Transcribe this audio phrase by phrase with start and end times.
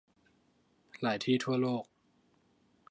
[1.01, 1.83] หลายที่ทั่วโลก